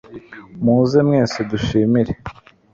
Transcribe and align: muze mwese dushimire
muze 0.63 0.99
mwese 1.07 1.37
dushimire 1.49 2.13